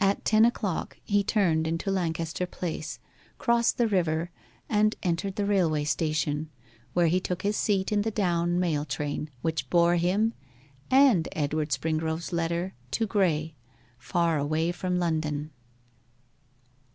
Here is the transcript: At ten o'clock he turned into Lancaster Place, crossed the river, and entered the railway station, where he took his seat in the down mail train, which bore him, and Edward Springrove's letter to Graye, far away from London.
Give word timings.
At 0.00 0.24
ten 0.24 0.46
o'clock 0.46 0.96
he 1.04 1.22
turned 1.22 1.66
into 1.66 1.90
Lancaster 1.90 2.46
Place, 2.46 2.98
crossed 3.36 3.76
the 3.76 3.86
river, 3.86 4.30
and 4.70 4.96
entered 5.02 5.36
the 5.36 5.44
railway 5.44 5.84
station, 5.84 6.48
where 6.94 7.08
he 7.08 7.20
took 7.20 7.42
his 7.42 7.54
seat 7.54 7.92
in 7.92 8.00
the 8.00 8.10
down 8.10 8.58
mail 8.58 8.86
train, 8.86 9.28
which 9.42 9.68
bore 9.68 9.96
him, 9.96 10.32
and 10.90 11.28
Edward 11.32 11.72
Springrove's 11.72 12.32
letter 12.32 12.72
to 12.92 13.06
Graye, 13.06 13.52
far 13.98 14.38
away 14.38 14.72
from 14.72 14.98
London. 14.98 15.50